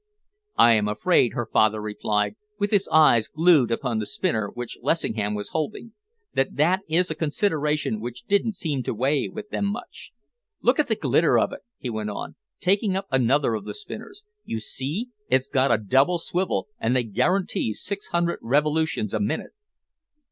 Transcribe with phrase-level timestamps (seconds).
[0.57, 5.35] "I am afraid," her father replied, with his eyes glued upon the spinner which Lessingham
[5.35, 5.93] was holding,
[6.33, 10.11] "that that is a consideration which didn't seem to weigh with them much.
[10.59, 14.23] Look at the glitter of it," he went on, taking up another of the spinners.
[14.43, 19.51] "You see, it's got a double swivel, and they guarantee six hundred revolutions a minute."